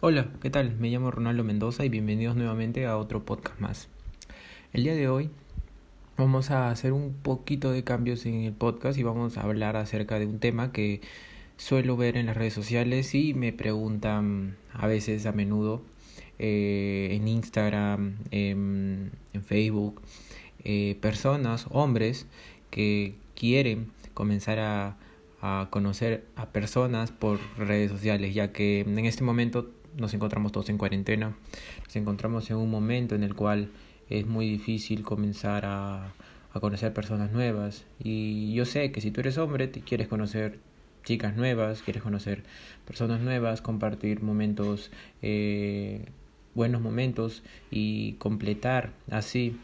[0.00, 0.76] Hola, ¿qué tal?
[0.76, 3.88] Me llamo Ronaldo Mendoza y bienvenidos nuevamente a otro podcast más.
[4.72, 5.28] El día de hoy
[6.16, 10.20] vamos a hacer un poquito de cambios en el podcast y vamos a hablar acerca
[10.20, 11.00] de un tema que
[11.56, 15.82] suelo ver en las redes sociales y me preguntan a veces a menudo
[16.38, 19.10] eh, en Instagram, en,
[19.44, 20.00] Facebook,
[20.62, 22.28] eh, personas, hombres
[22.70, 24.96] que quieren comenzar a
[25.40, 30.70] a conocer a personas por redes sociales, ya que en este momento nos encontramos todos
[30.70, 31.36] en cuarentena,
[31.84, 33.70] nos encontramos en un momento en el cual
[34.08, 36.12] es muy difícil comenzar a,
[36.52, 37.84] a conocer personas nuevas.
[38.02, 40.58] Y yo sé que si tú eres hombre, te quieres conocer
[41.04, 42.42] chicas nuevas, quieres conocer
[42.86, 44.90] personas nuevas, compartir momentos,
[45.22, 46.06] eh,
[46.54, 49.58] buenos momentos y completar así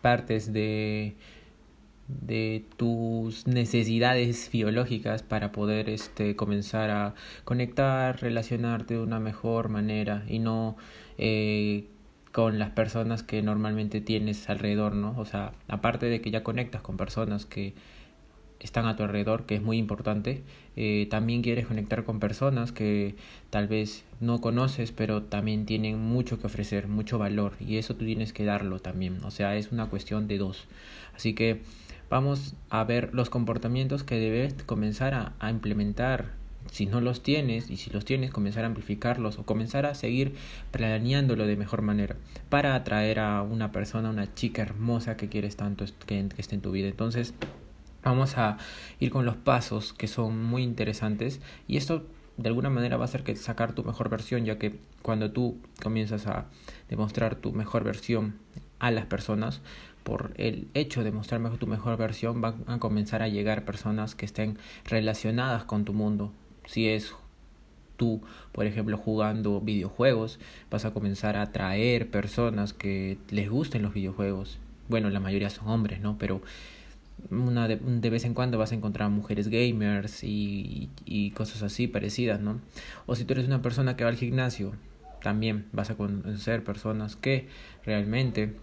[0.00, 1.14] partes de
[2.08, 7.14] de tus necesidades biológicas para poder este comenzar a
[7.44, 10.76] conectar, relacionarte de una mejor manera y no
[11.18, 11.86] eh,
[12.32, 15.14] con las personas que normalmente tienes alrededor, ¿no?
[15.18, 17.74] O sea, aparte de que ya conectas con personas que
[18.64, 20.42] están a tu alrededor, que es muy importante,
[20.74, 23.14] eh, también quieres conectar con personas que
[23.50, 28.06] tal vez no conoces, pero también tienen mucho que ofrecer, mucho valor, y eso tú
[28.06, 30.64] tienes que darlo también, o sea, es una cuestión de dos.
[31.14, 31.60] Así que
[32.10, 36.32] vamos a ver los comportamientos que debes comenzar a, implementar.
[36.70, 40.34] Si no los tienes y si los tienes, comenzar a amplificarlos o comenzar a seguir
[40.70, 42.16] planeándolo de mejor manera
[42.48, 46.62] para atraer a una persona, una chica hermosa que quieres tanto que, que esté en
[46.62, 46.88] tu vida.
[46.88, 47.34] Entonces,
[48.02, 48.56] vamos a
[48.98, 53.06] ir con los pasos que son muy interesantes y esto de alguna manera va a
[53.06, 56.46] hacer que sacar tu mejor versión, ya que cuando tú comienzas a
[56.88, 58.34] demostrar tu mejor versión
[58.80, 59.60] a las personas,
[60.04, 64.26] por el hecho de mostrarme tu mejor versión, van a comenzar a llegar personas que
[64.26, 66.30] estén relacionadas con tu mundo.
[66.66, 67.14] Si es
[67.96, 68.22] tú,
[68.52, 70.38] por ejemplo, jugando videojuegos,
[70.70, 74.58] vas a comenzar a atraer personas que les gusten los videojuegos.
[74.88, 76.18] Bueno, la mayoría son hombres, ¿no?
[76.18, 76.42] Pero
[77.30, 81.86] una de, de, vez en cuando vas a encontrar mujeres gamers y, y, cosas así
[81.86, 82.60] parecidas, ¿no?
[83.06, 84.72] O si tú eres una persona que va al gimnasio,
[85.22, 87.48] también vas a conocer personas que
[87.86, 88.54] realmente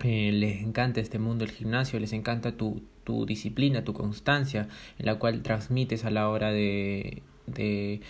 [0.00, 4.68] eh, les encanta este mundo del gimnasio, les encanta tu, tu disciplina, tu constancia,
[4.98, 8.00] en la cual transmites a la hora de, de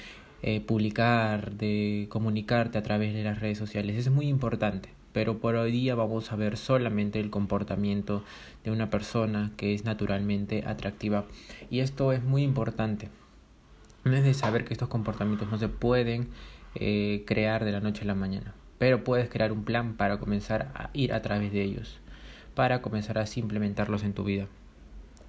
[0.43, 3.97] eh, publicar, de comunicarte a través de las redes sociales.
[3.97, 4.91] Eso es muy importante.
[5.13, 8.23] Pero por hoy día vamos a ver solamente el comportamiento
[8.65, 11.25] de una persona que es naturalmente atractiva.
[11.71, 13.09] Y esto es muy importante.
[14.05, 16.29] No es de saber que estos comportamientos no se pueden
[16.75, 20.73] eh, crear de la noche a la mañana pero puedes crear un plan para comenzar
[20.75, 21.99] a ir a través de ellos,
[22.55, 24.49] para comenzar a implementarlos en tu vida.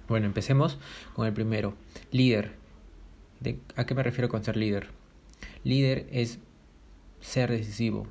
[0.08, 0.78] Bueno, empecemos
[1.14, 1.74] con el primero,
[2.10, 2.52] líder.
[3.40, 4.88] ¿De ¿A qué me refiero con ser líder?
[5.64, 6.38] Líder es
[7.20, 8.06] ser decisivo.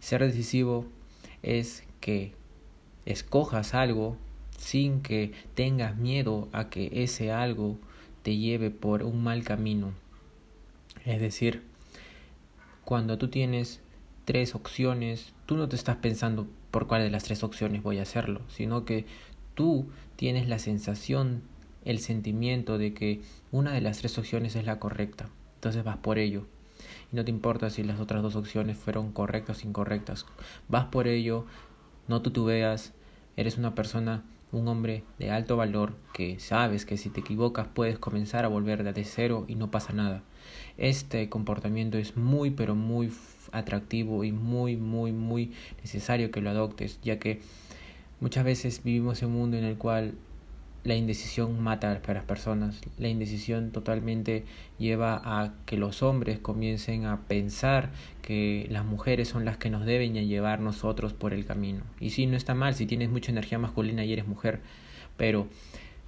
[0.00, 0.86] Ser decisivo
[1.42, 2.34] es que
[3.04, 4.16] escojas algo
[4.58, 7.78] sin que tengas miedo a que ese algo
[8.22, 9.92] te lleve por un mal camino.
[11.04, 11.62] Es decir,
[12.84, 13.80] cuando tú tienes
[14.24, 18.02] tres opciones, tú no te estás pensando por cuál de las tres opciones voy a
[18.02, 19.06] hacerlo, sino que
[19.54, 21.42] tú tienes la sensación,
[21.84, 25.28] el sentimiento de que una de las tres opciones es la correcta.
[25.56, 26.46] Entonces vas por ello.
[27.12, 30.26] Y no te importa si las otras dos opciones fueron correctas o incorrectas.
[30.68, 31.46] Vas por ello,
[32.08, 32.94] no tú veas,
[33.36, 37.98] eres una persona, un hombre de alto valor que sabes que si te equivocas puedes
[37.98, 40.22] comenzar a volver de cero y no pasa nada.
[40.76, 43.12] Este comportamiento es muy pero muy
[43.52, 47.40] atractivo y muy muy muy necesario que lo adoptes, ya que
[48.20, 50.14] muchas veces vivimos en un mundo en el cual
[50.84, 52.80] la indecisión mata a las personas.
[52.98, 54.44] La indecisión totalmente
[54.78, 59.86] lleva a que los hombres comiencen a pensar que las mujeres son las que nos
[59.86, 61.82] deben llevar nosotros por el camino.
[62.00, 64.60] Y sí, no está mal si tienes mucha energía masculina y eres mujer,
[65.16, 65.46] pero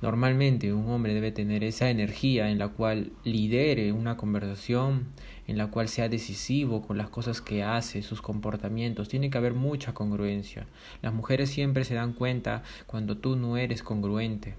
[0.03, 5.07] Normalmente un hombre debe tener esa energía en la cual lidere una conversación,
[5.47, 9.09] en la cual sea decisivo con las cosas que hace, sus comportamientos.
[9.09, 10.67] Tiene que haber mucha congruencia.
[11.01, 14.55] Las mujeres siempre se dan cuenta cuando tú no eres congruente,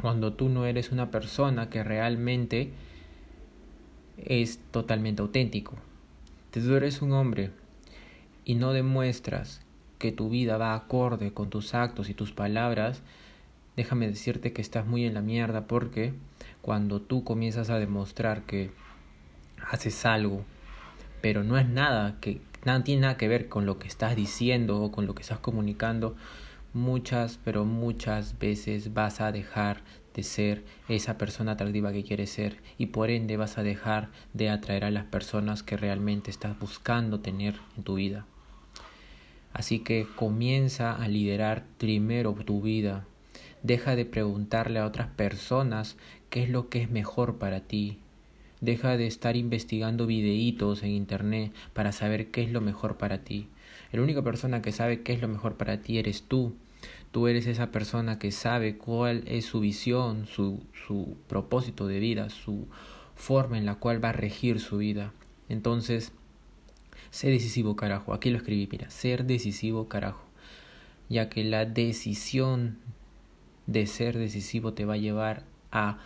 [0.00, 2.70] cuando tú no eres una persona que realmente
[4.18, 5.76] es totalmente auténtico.
[6.50, 7.50] Tú eres un hombre
[8.44, 9.62] y no demuestras
[9.98, 13.02] que tu vida va acorde con tus actos y tus palabras,
[13.80, 16.12] déjame decirte que estás muy en la mierda porque
[16.60, 18.70] cuando tú comienzas a demostrar que
[19.70, 20.44] haces algo,
[21.22, 24.82] pero no es nada que nada tiene nada que ver con lo que estás diciendo
[24.82, 26.14] o con lo que estás comunicando,
[26.74, 29.80] muchas, pero muchas veces vas a dejar
[30.14, 34.50] de ser esa persona atractiva que quieres ser y por ende vas a dejar de
[34.50, 38.26] atraer a las personas que realmente estás buscando tener en tu vida.
[39.54, 43.06] Así que comienza a liderar primero tu vida.
[43.62, 45.96] Deja de preguntarle a otras personas
[46.30, 47.98] qué es lo que es mejor para ti.
[48.60, 53.48] Deja de estar investigando videitos en internet para saber qué es lo mejor para ti.
[53.92, 56.54] La única persona que sabe qué es lo mejor para ti eres tú.
[57.10, 62.30] Tú eres esa persona que sabe cuál es su visión, su, su propósito de vida,
[62.30, 62.66] su
[63.14, 65.12] forma en la cual va a regir su vida.
[65.48, 66.12] Entonces,
[67.10, 68.14] sé decisivo carajo.
[68.14, 70.24] Aquí lo escribí, mira, ser decisivo carajo.
[71.08, 72.78] Ya que la decisión
[73.70, 75.98] de ser decisivo te va a llevar a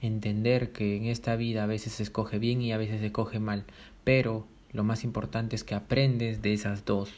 [0.00, 3.40] entender que en esta vida a veces se escoge bien y a veces se escoge
[3.40, 3.64] mal.
[4.04, 7.12] Pero lo más importante es que aprendes de esas dos.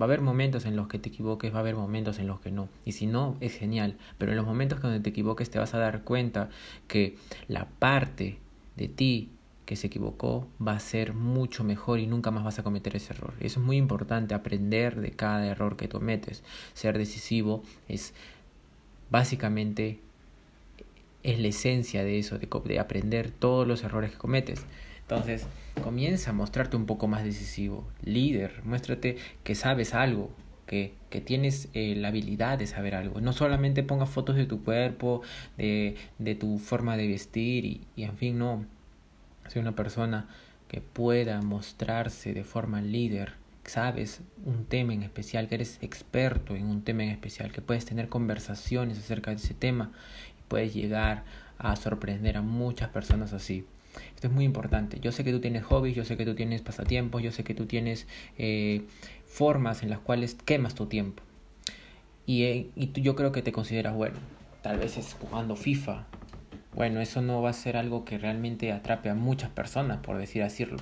[0.00, 2.40] Va a haber momentos en los que te equivoques, va a haber momentos en los
[2.40, 2.68] que no.
[2.84, 3.96] Y si no, es genial.
[4.16, 6.48] Pero en los momentos donde te equivoques te vas a dar cuenta
[6.86, 7.16] que
[7.48, 8.38] la parte
[8.76, 9.30] de ti
[9.66, 13.12] que se equivocó va a ser mucho mejor y nunca más vas a cometer ese
[13.12, 13.34] error.
[13.40, 16.42] Eso es muy importante, aprender de cada error que cometes.
[16.72, 18.14] Ser decisivo es
[19.12, 20.00] básicamente
[21.22, 24.64] es la esencia de eso, de, de aprender todos los errores que cometes.
[25.02, 25.46] Entonces,
[25.84, 30.30] comienza a mostrarte un poco más decisivo, líder, muéstrate que sabes algo,
[30.66, 33.20] que, que tienes eh, la habilidad de saber algo.
[33.20, 35.20] No solamente pongas fotos de tu cuerpo,
[35.58, 38.64] de, de tu forma de vestir y, y en fin, no.
[39.48, 40.28] Soy una persona
[40.68, 46.66] que pueda mostrarse de forma líder, sabes un tema en especial, que eres experto en
[46.66, 49.92] un tema en especial, que puedes tener conversaciones acerca de ese tema
[50.38, 51.24] y puedes llegar
[51.58, 53.64] a sorprender a muchas personas así.
[54.14, 55.00] Esto es muy importante.
[55.00, 57.54] Yo sé que tú tienes hobbies, yo sé que tú tienes pasatiempos, yo sé que
[57.54, 58.06] tú tienes
[58.38, 58.82] eh,
[59.26, 61.22] formas en las cuales quemas tu tiempo.
[62.26, 64.16] Y, eh, y tú, yo creo que te consideras bueno.
[64.62, 66.06] Tal vez es jugando FIFA.
[66.74, 70.42] Bueno, eso no va a ser algo que realmente atrape a muchas personas, por decir
[70.42, 70.78] decirlo.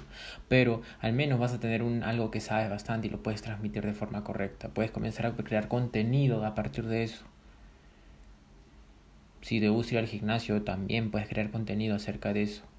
[0.48, 3.84] Pero al menos vas a tener un, algo que sabes bastante y lo puedes transmitir
[3.84, 4.68] de forma correcta.
[4.68, 7.24] Puedes comenzar a crear contenido a partir de eso.
[9.42, 12.70] Si te gusta ir al gimnasio, también puedes crear contenido acerca de eso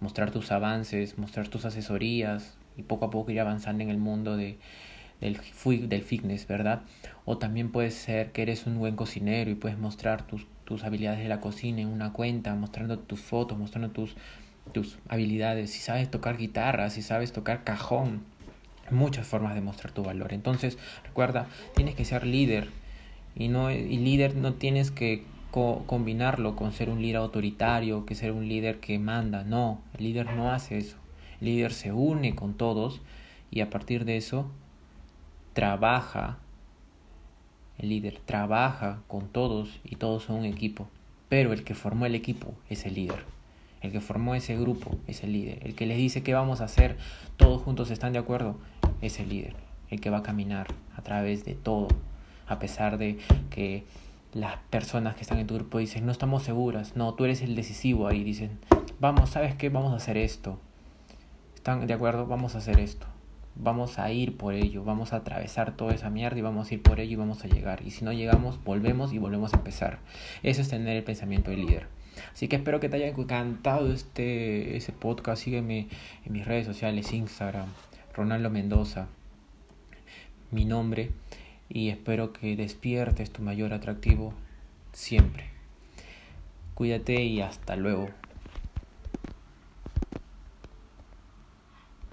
[0.00, 4.36] mostrar tus avances, mostrar tus asesorías y poco a poco ir avanzando en el mundo
[4.36, 4.58] de,
[5.20, 5.38] del,
[5.88, 6.82] del fitness, ¿verdad?
[7.24, 11.20] O también puede ser que eres un buen cocinero y puedes mostrar tus, tus habilidades
[11.20, 14.16] de la cocina en una cuenta, mostrando tus fotos, mostrando tus,
[14.72, 15.70] tus habilidades.
[15.70, 18.22] Si sabes tocar guitarra, si sabes tocar cajón,
[18.90, 20.32] muchas formas de mostrar tu valor.
[20.32, 22.68] Entonces, recuerda, tienes que ser líder
[23.34, 25.24] y no y líder no tienes que
[25.86, 29.44] combinarlo con ser un líder autoritario, que ser un líder que manda.
[29.44, 30.96] No, el líder no hace eso.
[31.40, 33.00] El líder se une con todos
[33.50, 34.50] y a partir de eso
[35.54, 36.38] trabaja.
[37.78, 40.88] El líder trabaja con todos y todos son un equipo.
[41.28, 43.24] Pero el que formó el equipo es el líder.
[43.82, 45.58] El que formó ese grupo es el líder.
[45.62, 46.96] El que les dice qué vamos a hacer,
[47.36, 48.56] todos juntos están de acuerdo,
[49.00, 49.54] es el líder.
[49.90, 51.88] El que va a caminar a través de todo,
[52.48, 53.18] a pesar de
[53.50, 53.84] que
[54.32, 57.54] las personas que están en tu grupo dicen, no estamos seguras, no, tú eres el
[57.54, 58.58] decisivo ahí, dicen,
[59.00, 59.68] vamos, ¿sabes qué?
[59.68, 60.58] Vamos a hacer esto.
[61.54, 62.26] ¿Están de acuerdo?
[62.26, 63.06] Vamos a hacer esto.
[63.58, 66.82] Vamos a ir por ello, vamos a atravesar toda esa mierda y vamos a ir
[66.82, 67.82] por ello y vamos a llegar.
[67.86, 69.98] Y si no llegamos, volvemos y volvemos a empezar.
[70.42, 71.86] Eso es tener el pensamiento del líder.
[72.32, 75.42] Así que espero que te haya encantado este ese podcast.
[75.42, 75.88] Sígueme
[76.24, 77.68] en mis redes sociales, Instagram,
[78.14, 79.08] Ronaldo Mendoza,
[80.50, 81.10] mi nombre
[81.68, 84.32] y espero que despiertes tu mayor atractivo
[84.92, 85.44] siempre.
[86.74, 88.08] Cuídate y hasta luego.